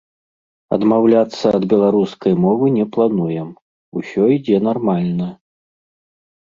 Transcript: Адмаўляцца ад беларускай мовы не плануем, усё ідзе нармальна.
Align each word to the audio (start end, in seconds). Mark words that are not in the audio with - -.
Адмаўляцца 0.77 1.45
ад 1.57 1.67
беларускай 1.73 2.33
мовы 2.47 2.71
не 2.79 2.85
плануем, 2.97 3.49
усё 4.03 4.23
ідзе 4.39 4.57
нармальна. 4.73 5.33